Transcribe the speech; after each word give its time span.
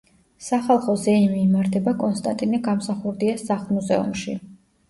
სახალხო 0.45 0.95
ზეიმი 1.01 1.37
იმართება 1.41 1.93
კონსტანტინე 2.05 2.61
გამსახურდიას 2.71 3.47
სახლ-მუზეუმში. 3.51 4.39